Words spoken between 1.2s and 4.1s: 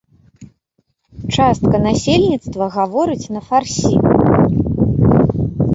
Частка насельніцтва гаворыць на фарсі.